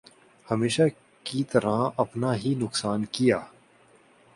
[0.47, 0.81] ہمیشہ
[1.23, 3.39] کی طرح اپنا ہی نقصان کیا۔